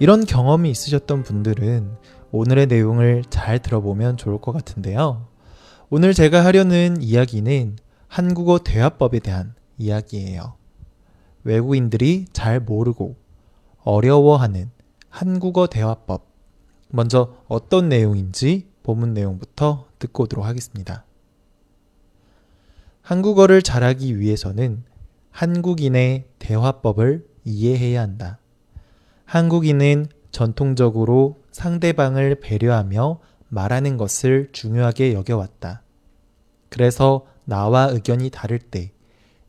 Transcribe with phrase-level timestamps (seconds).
[0.00, 1.94] 이런 경험이 있으셨던 분들은
[2.32, 5.28] 오늘의 내용을 잘 들어보면 좋을 것 같은데요.
[5.90, 7.76] 오늘 제가 하려는 이야기는
[8.08, 10.54] 한국어 대화법에 대한 이야기예요.
[11.44, 13.16] 외국인들이 잘 모르고
[13.82, 14.70] 어려워하는
[15.10, 16.30] 한국어 대화법.
[16.88, 21.04] 먼저 어떤 내용인지 본문 내용부터 듣고 오도록 하겠습니다.
[23.02, 24.82] 한국어를 잘하기 위해서는
[25.30, 28.38] 한국인의 대화법을 이해해야 한다.
[29.30, 35.82] 한국인은 전통적으로 상대방을 배려하며 말하는 것을 중요하게 여겨왔다.
[36.68, 38.92] 그래서 나와 의견이 다를 때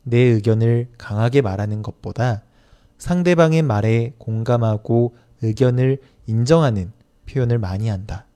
[0.04, 2.42] 내 의견을 강하게 말하는 것보다
[2.98, 6.92] 상대방의 말에 공감하고 의견을 인정하는
[7.28, 8.26] 표현을 많이 한다.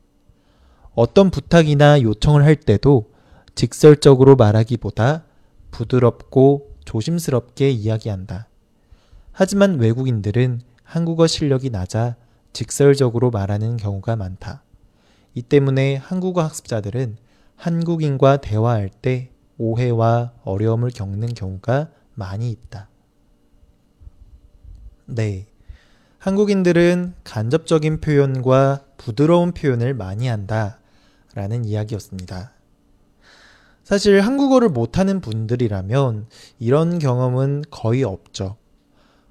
[0.94, 3.12] 어떤 부탁이나 요청을 할 때도
[3.55, 5.25] 직설적으로 말하기보다
[5.70, 8.48] 부드럽고 조심스럽게 이야기한다.
[9.33, 12.14] 하지만 외국인들은 한국어 실력이 낮아
[12.52, 14.62] 직설적으로 말하는 경우가 많다.
[15.34, 17.16] 이 때문에 한국어 학습자들은
[17.56, 22.88] 한국인과 대화할 때 오해와 어려움을 겪는 경우가 많이 있다.
[25.06, 25.46] 네.
[26.18, 30.78] 한국인들은 간접적인 표현과 부드러운 표현을 많이 한다.
[31.34, 32.52] 라는 이야기였습니다.
[33.82, 38.56] 사실 한국어를 못하는 분들이라면 이런 경험은 거의 없죠.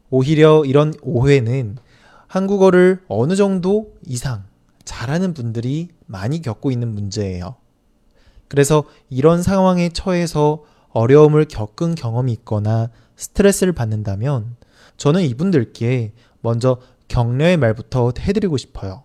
[0.10, 1.78] 오히려 이런 오해는
[2.28, 4.44] 한국어를 어느 정도 이상
[4.84, 7.56] 잘하는 분들이 많이 겪고 있는 문제예요.
[8.48, 14.56] 그래서 이런 상황에 처해서 어려움을 겪은 경험이 있거나 스트레스를 받는다면
[14.98, 16.78] 저는 이분들께 먼저
[17.08, 19.04] 격려의 말부터 해드리고 싶어요.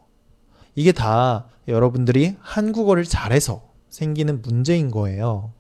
[0.74, 5.52] 이게 다 여러분들이 한국어를 잘해서 생기는 문제인 거예요.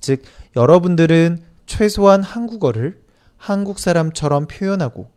[0.00, 0.22] 즉,
[0.56, 3.02] 여러분들은 최소한 한국어를
[3.40, 5.08] 한국 사람처럼 표현하고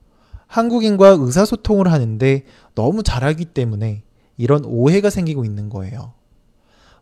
[0.48, 4.04] 한국인과 의사소통을 하는데 너무 잘하기 때문에
[4.38, 6.14] 이런 오해가 생기고 있는 거예요.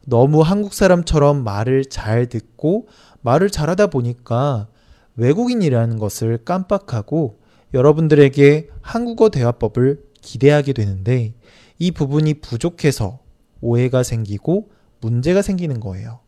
[0.08, 2.88] 너무 한국 사람처럼 말을 잘 듣고
[3.22, 4.68] 말을 잘하다 보니까
[5.16, 7.38] 외국인이라는 것을 깜빡하고
[7.76, 11.36] 여러분들에게 한국어 대화법을 기대하게 되는데
[11.78, 13.20] 이 부분이 부족해서
[13.62, 14.72] 오해가 생기고
[15.02, 16.20] 문제가 생기는 거예요.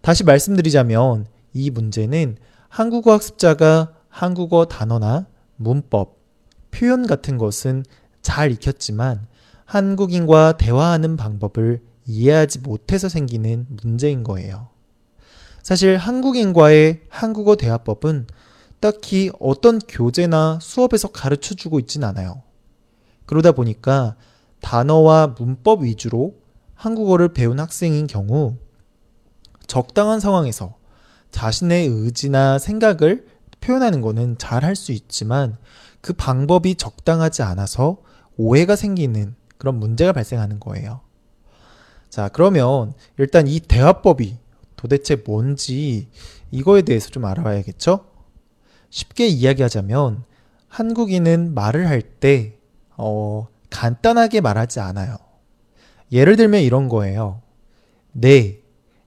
[0.00, 2.38] 다시 말씀드리자면 이 문제는
[2.70, 5.26] 한국어 학습자가 한국어 단어나
[5.56, 6.18] 문법,
[6.70, 7.84] 표현 같은 것은
[8.22, 9.26] 잘 익혔지만
[9.64, 14.68] 한국인과 대화하는 방법을 이해하지 못해서 생기는 문제인 거예요.
[15.62, 18.26] 사실 한국인과의 한국어 대화법은
[18.80, 22.42] 딱히 어떤 교재나 수업에서 가르쳐 주고 있진 않아요.
[23.26, 24.16] 그러다 보니까
[24.60, 26.36] 단어와 문법 위주로
[26.74, 28.56] 한국어를 배운 학생인 경우
[29.66, 30.76] 적당한 상황에서
[31.30, 33.26] 자신의 의지나 생각을
[33.60, 35.56] 표현하는 것은 잘할 수 있지만
[36.00, 37.98] 그 방법이 적당하지 않아서
[38.36, 41.00] 오해가 생기는 그런 문제가 발생하는 거예요.
[42.08, 44.38] 자, 그러면 일단 이 대화법이
[44.76, 46.08] 도대체 뭔지
[46.50, 48.06] 이거에 대해서 좀 알아봐야겠죠?
[48.90, 50.24] 쉽게 이야기하자면
[50.68, 52.58] 한국인은 말을 할 때,
[52.96, 55.16] 어, 간단하게 말하지 않아요.
[56.12, 57.42] 예를 들면 이런 거예요.
[58.12, 58.60] 네.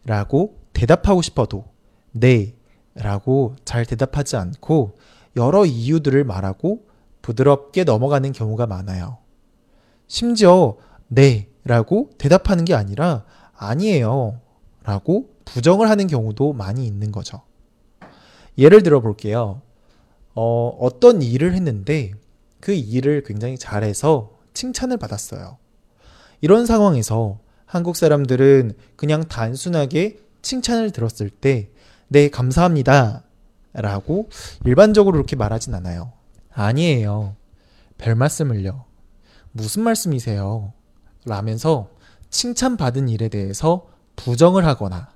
[0.06, 1.66] 라고 대답하고 싶어도
[2.12, 2.56] 네.
[2.96, 4.98] 라고 잘 대답하지 않고
[5.36, 6.86] 여러 이유들을 말하고
[7.22, 9.18] 부드럽게 넘어가는 경우가 많아요.
[10.08, 11.48] 심지어 네.
[11.64, 14.42] 라고 대답하는 게 아니라 아니에요.
[14.84, 17.42] 라고 부정을 하는 경우도 많이 있는 거죠.
[18.58, 19.62] 예를 들어 볼게요.
[20.34, 22.14] 어, 어떤 일을 했는데
[22.60, 25.58] 그 일을 굉장히 잘해서 칭찬을 받았어요.
[26.42, 31.70] 이런 상황에서 한국 사람들은 그냥 단순하게 칭찬을 들었을 때,
[32.14, 33.24] 네, 감사합니다.
[33.72, 34.28] 라고
[34.66, 36.12] 일반적으로 이렇게 말하진 않아요.
[36.52, 37.38] 아니에요.
[37.98, 38.84] 별 말씀을요.
[39.54, 40.74] 무슨 말씀이세요?
[41.24, 41.90] 라면서
[42.30, 43.88] 칭찬받은 일에 대해서
[44.18, 45.14] 부정을 하거나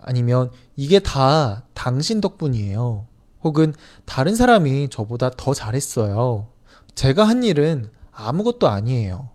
[0.00, 3.06] 아니면 이게 다 당신 덕분이에요.
[3.42, 3.74] 혹은
[4.06, 6.48] 다른 사람이 저보다 더 잘했어요.
[6.94, 9.28] 제가 한 일은 아무것도 아니에요.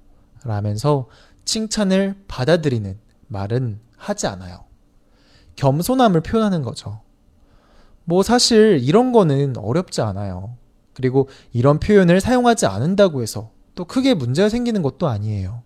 [0.44, 1.10] 라면서
[1.46, 4.71] 칭찬을 받아들이는 말은 하지 않아요.
[5.56, 7.02] 겸손함을 표현하는 거죠.
[8.04, 10.56] 뭐 사실 이런 거는 어렵지 않아요.
[10.94, 15.64] 그리고 이런 표현을 사용하지 않는다고 해서 또 크게 문제가 생기는 것도 아니에요.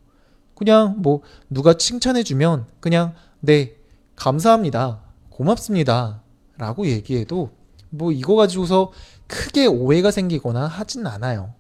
[0.56, 3.76] 그냥 뭐 누가 칭찬해주면 그냥 네,
[4.16, 5.02] 감사합니다.
[5.30, 6.22] 고맙습니다.
[6.58, 7.50] 라고 얘기해도
[7.90, 8.92] 뭐 이거 가지고서
[9.28, 11.54] 크게 오해가 생기거나 하진 않아요.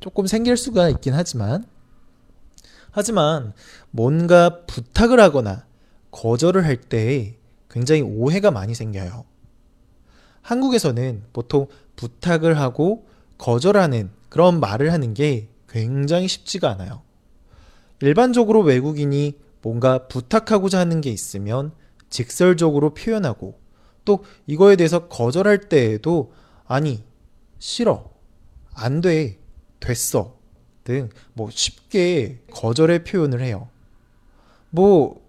[0.00, 1.64] 조금 생길 수가 있긴 하지만
[2.90, 3.52] 하지만
[3.90, 5.64] 뭔가 부탁을 하거나
[6.10, 7.38] 거절을 할 때
[7.74, 9.24] 굉장히 오해가 많이 생겨요.
[10.42, 11.66] 한국에서는 보통
[11.96, 13.06] 부탁을 하고
[13.36, 17.02] 거절하는 그런 말을 하는 게 굉장히 쉽지가 않아요.
[18.00, 21.72] 일반적으로 외국인이 뭔가 부탁하고자 하는 게 있으면
[22.10, 23.58] 직설적으로 표현하고
[24.04, 26.32] 또 이거에 대해서 거절할 때에도
[26.66, 27.02] 아니,
[27.58, 28.10] 싫어,
[28.72, 29.38] 안 돼,
[29.80, 30.38] 됐어
[30.84, 33.68] 등 뭐 쉽게 거절의 표현을 해요.
[34.70, 35.23] 뭐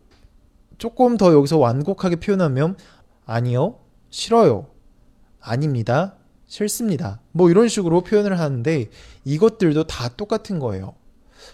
[0.77, 2.77] 조금 더 여기서 완곡하게 표현하면
[3.25, 3.79] 아니요,
[4.09, 4.67] 싫어요,
[5.39, 6.15] 아닙니다,
[6.47, 7.21] 싫습니다.
[7.31, 8.89] 뭐 이런 식으로 표현을 하는데
[9.23, 10.95] 이것들도 다 똑같은 거예요.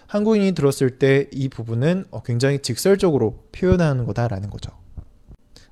[0.06, 4.72] 한국인이 들었을 때 이 부분은 어, 굉장히 직설적으로 표현하는 거다라는 거죠.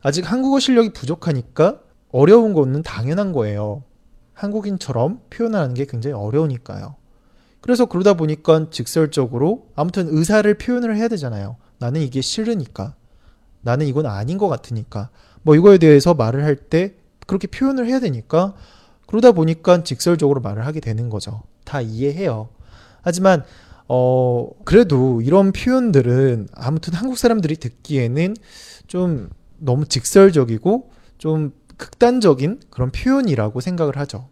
[0.02, 1.80] 아직 한국어 실력이 부족하니까
[2.10, 3.84] 어려운 거는 당연한 거예요.
[4.32, 6.96] 한국인처럼 표현하는 게 굉장히 어려우니까요.
[7.60, 11.56] 그래서 그러다 보니까 직설적으로 아무튼 의사를 표현을 해야 되잖아요.
[11.78, 12.94] 나는 이게 싫으니까.
[13.62, 15.10] 나는 이건 아닌 것 같으니까.
[15.42, 16.94] 뭐 이거에 대해서 말을 할 때
[17.26, 18.54] 그렇게 표현을 해야 되니까
[19.06, 21.42] 그러다 보니까 직설적으로 말을 하게 되는 거죠.
[21.64, 22.48] 다 이해해요.
[23.02, 23.44] 하지만
[23.88, 28.36] 어 그래도 이런 표현들은 아무튼 한국 사람들이 듣기에는
[28.86, 34.28] 좀 너무 직설적이고 좀 극단적인 그런 표현이라고 생각을 하죠.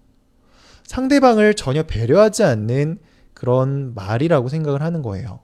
[0.85, 2.99] 상대방을 전혀 배려하지 않는
[3.35, 5.41] 그런 말이라고 생각을 하는 거예요.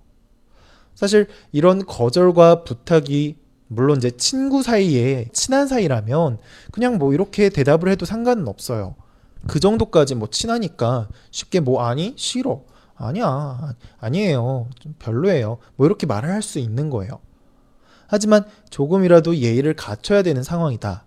[0.95, 3.37] 사실 이런 거절과 부탁이
[3.75, 6.39] 물론 이제 친구 사이에 친한 사이라면
[6.73, 8.95] 그냥 뭐 이렇게 대답을 해도 상관은 없어요.
[9.47, 12.63] 그 정도까지 뭐 친하니까 쉽게 뭐 아니 싫어
[12.97, 17.21] 아니야 아니에요 좀 별로예요 뭐 이렇게 말을 할 수 있는 거예요.
[18.07, 21.05] 하지만 조금이라도 예의를 갖춰야 되는 상황이다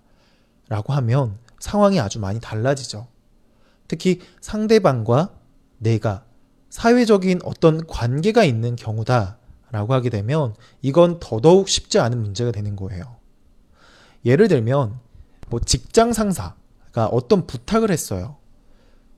[0.68, 3.08] 라고 하면 상황이 아주 많이 달라지죠.
[3.88, 5.30] 특히 상대방과
[5.78, 6.26] 내가
[6.70, 9.38] 사회적인 어떤 관계가 있는 경우다
[9.72, 13.18] 라고 하게 되면 이건 더더욱 쉽지 않은 문제가 되는 거예요.
[14.26, 15.00] 예를 들면
[15.50, 18.38] 뭐 직장 상사가 어떤 부탁을 했어요.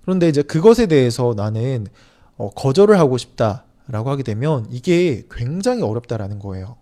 [0.02, 1.88] 그런데 이제 그것에 대해서 나는
[2.38, 6.78] 어, 거절을 하고 싶다라고 하게 되면 이게 굉장히 어렵다라는 거예요.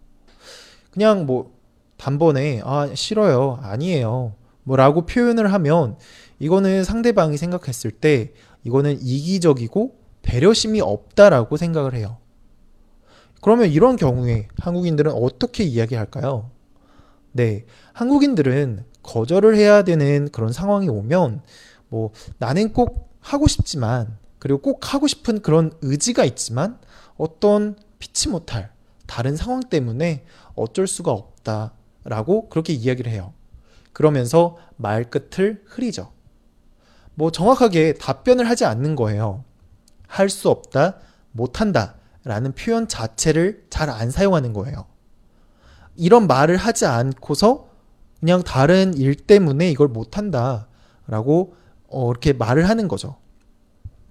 [0.92, 1.58] 그냥 뭐
[1.98, 5.98] 단번에 아 싫어요 아니에요 뭐라고 표현을 하면
[6.40, 8.34] 이거는 상대방이 생각했을 때
[8.64, 12.18] 이거는 이기적이고 배려심이 없다라고 생각을 해요.
[13.42, 16.50] 그러면 이런 경우에 한국인들은 어떻게 이야기할까요?
[17.32, 21.42] 네, 한국인들은 거절을 해야 되는 그런 상황이 오면
[21.90, 26.80] 뭐 나는 꼭 하고 싶지만 그리고 꼭 하고 싶은 그런 의지가 있지만
[27.16, 28.72] 어떤 피치 못할
[29.06, 30.26] 다른 상황 때문에
[30.56, 33.34] 어쩔 수가 없다라고 그렇게 이야기를 해요.
[33.94, 36.12] 그러면서 말 끝을 흐리죠.
[37.16, 39.44] 뭐 정확하게 답변을 하지 않는 거예요.
[40.08, 41.00] 할 수 없다,
[41.32, 41.96] 못한다
[42.28, 44.86] 라는 표현 자체를 잘 안 사용하는 거예요.
[45.96, 47.70] 이런 말을 하지 않고서
[48.20, 50.68] 그냥 다른 일 때문에 이걸 못한다
[51.08, 51.56] 라고
[51.88, 53.16] 어, 이렇게 말을 하는 거죠.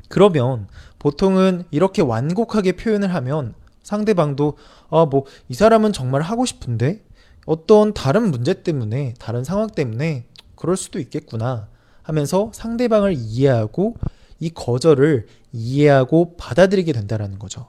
[0.08, 0.68] 그러면
[0.98, 4.56] 보통은 이렇게 완곡하게 표현을 하면 상대방도
[4.88, 7.04] 아, 뭐, 이 사람은 정말 하고 싶은데
[7.44, 11.68] 어떤 다른 문제 때문에, 다른 상황 때문에 그럴 수도 있겠구나
[12.02, 13.96] 하면서 상대방을 이해하고
[14.40, 17.68] 이 거절을 이해하고 받아들이게 된다라는 거죠.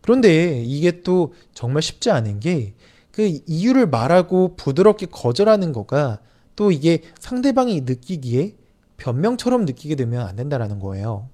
[0.00, 2.74] 그런데 이게 또 정말 쉽지 않은 게
[3.18, 6.20] 그 이유를 말하고 부드럽게 거절하는 거가
[6.54, 8.54] 또 이게 상대방이 느끼기에
[8.96, 11.28] 변명처럼 느끼게 되면 안 된다라는 거예요.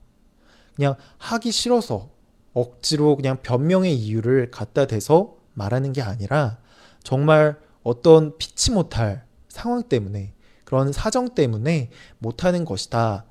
[0.74, 2.08] 그냥 하기 싫어서
[2.54, 6.56] 억지로 그냥 변명의 이유를 갖다 대서 말하는 게 아니라
[7.02, 10.32] 정말 어떤 피치 못할 상황 때문에
[10.64, 13.26] 그런 사정 때문에 못하는 것이다.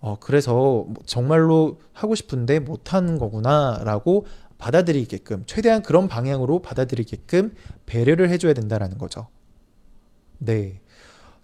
[0.00, 4.26] 어, 그래서 정말로 하고 싶은데 못하는 거구나 라고
[4.62, 7.52] 받아들이게끔 최대한 그런 방향으로 받아들이게끔
[7.84, 9.26] 배려를 해줘야 된다라는 거죠.
[10.38, 10.80] 네,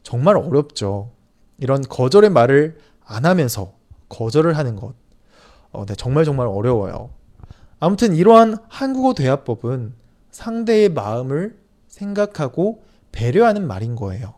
[0.05, 1.11] 정말 어렵죠.
[1.59, 3.73] 이런 거절의 말을 안 하면서
[4.09, 4.95] 거절을 하는 것,
[5.73, 7.11] 어, 네, 정말 정말 어려워요.
[7.81, 9.95] 아무튼 이러한 한국어 대화법은
[10.31, 11.59] 상대의 마음을
[11.89, 14.35] 생각하고 배려하는 말인 거예요.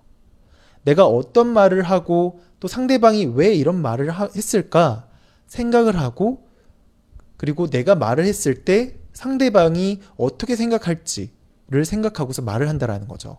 [0.84, 5.06] 내가 어떤 말을 하고 또 상대방이 왜 이런 말을 하, 했을까
[5.48, 6.48] 생각을 하고
[7.40, 13.38] 그리고 내가 말을 했을 때 상대방이 어떻게 생각할지를 생각하고서 말을 한다라는 거죠.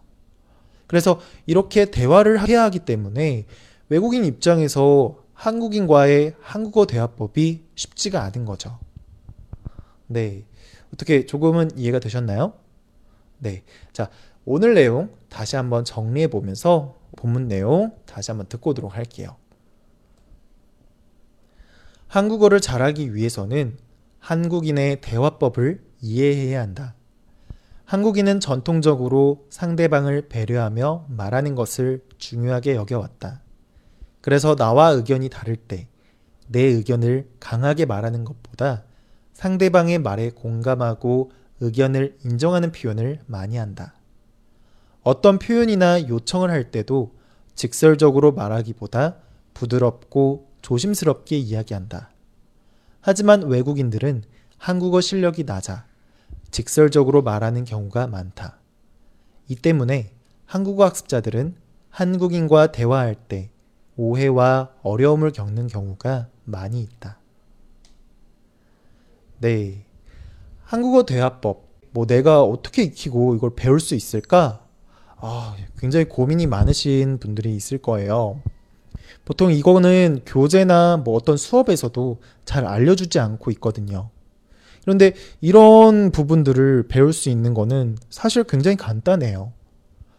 [0.88, 3.46] 그래서 이렇게 대화를 해야 하기 때문에
[3.90, 8.80] 외국인 입장에서 한국인과의 한국어 대화법이 쉽지가 않은 거죠.
[10.08, 10.46] 네.
[10.92, 12.54] 어떻게 조금은 이해가 되셨나요?
[13.38, 13.62] 네.
[13.94, 14.10] 자,
[14.46, 19.36] 오늘 내용 다시 한번 정리해 보면서 본문 내용 다시 한번 듣고 오도록 할게요.
[22.08, 23.78] 한국어를 잘하기 위해서는
[24.22, 26.96] 한국인의 대화법을 이해해야 한다.
[27.84, 33.42] 한국인은 전통적으로 상대방을 배려하며 말하는 것을 중요하게 여겨왔다.
[34.22, 35.92] 그래서 나와 의견이 다를 때
[36.52, 38.84] 내 의견을 강하게 말하는 것보다
[39.34, 43.94] 상대방의 말에 공감하고 의견을 인정하는 표현을 많이 한다.
[45.02, 47.16] 어떤 표현이나 요청을 할 때도
[47.56, 49.18] 직설적으로 말하기보다
[49.54, 52.12] 부드럽고 조심스럽게 이야기한다.
[53.02, 54.24] 하지만 외국인들은
[54.58, 55.86] 한국어 실력이 낮아
[56.52, 58.60] 직설적으로 말하는 경우가 많다.
[59.48, 60.12] 이 때문에
[60.46, 61.56] 한국어 학습자들은
[61.90, 63.50] 한국인과 대화할 때
[63.98, 67.18] 오해와 어려움을 겪는 경우가 많이 있다.
[69.40, 69.86] 네.
[70.64, 71.70] 한국어 대화법.
[71.92, 74.66] 뭐 내가 어떻게 익히고 이걸 배울 수 있을까?
[75.18, 78.42] 아, 굉장히 고민이 많으신 분들이 있을 거예요.
[79.32, 84.10] 보통 이거는 교재나 뭐 어떤 수업에서도 잘 알려주지 않고 있거든요.
[84.82, 89.54] 그런데 이런 부분들을 배울 수 있는 거는 사실 굉장히 간단해요.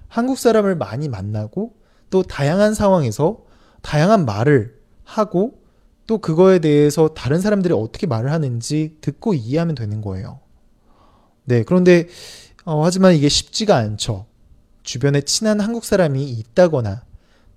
[0.08, 1.74] 한국 사람을 많이 만나고
[2.08, 3.44] 또 다양한 상황에서
[3.82, 5.60] 다양한 말을 하고
[6.06, 10.40] 또 그거에 대해서 다른 사람들이 어떻게 말을 하는지 듣고 이해하면 되는 거예요.
[11.44, 12.08] 네, 그런데
[12.64, 14.24] 어, 하지만 이게 쉽지가 않죠.
[14.84, 17.02] 주변에 친한 한국 사람이 있다거나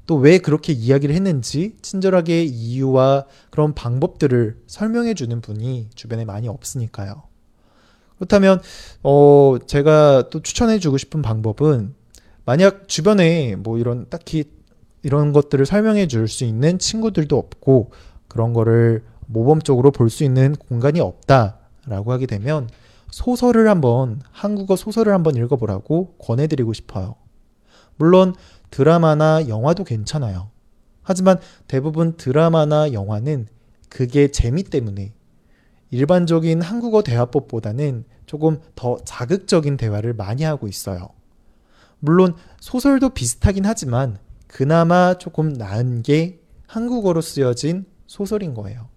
[0.08, 7.24] 또 왜 그렇게 이야기를 했는지 친절하게 이유와 그런 방법들을 설명해 주는 분이 주변에 많이 없으니까요.
[8.18, 8.62] 그렇다면
[9.04, 11.94] 어 제가 또 추천해 주고 싶은 방법은
[12.46, 14.46] 만약 주변에 뭐 이런 딱히
[15.04, 17.92] 이런 것들을 설명해 줄 수 있는 친구들도 없고
[18.28, 22.70] 그런 거를 모범적으로 볼 수 있는 공간이 없다라고 하게 되면
[23.10, 27.16] 소설을 한번 한국어 소설을 한번 읽어보라고 권해드리고 싶어요.
[27.98, 28.36] 물론
[28.72, 30.50] 드라마나 영화도 괜찮아요.
[31.02, 33.48] 하지만 대부분 드라마나 영화는
[33.90, 35.14] 그게 재미 때문에
[35.92, 41.10] 일반적인 한국어 대화법보다는 조금 더 자극적인 대화를 많이 하고 있어요.
[42.00, 44.18] 물론 소설도 비슷하긴 하지만
[44.48, 48.90] 그나마 조금 나은 게 한국어로 쓰여진 소설인 거예요.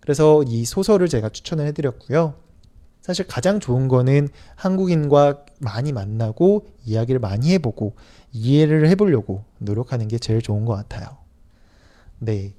[0.00, 2.34] 그래서 이 소설을 제가 추천을 해드렸고요.
[3.04, 7.96] 사실 가장 좋은 거는 한국인과 많이 만나고 이야기를 많이 해보고
[8.32, 11.18] 이해를 해보려고 노력하는 게 제일 좋은 것 같아요.
[12.18, 12.54] 네.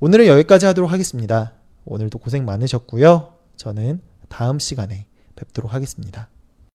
[0.00, 1.52] 오늘은 여기까지 하도록 하겠습니다.
[1.84, 3.34] 오늘도 고생 많으셨고요.
[3.56, 5.04] 저는 다음 시간에
[5.36, 6.30] 뵙도록 하겠습니다.